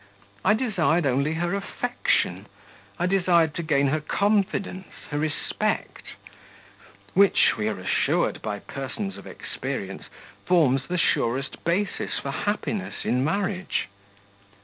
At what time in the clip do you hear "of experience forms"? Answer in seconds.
9.17-10.87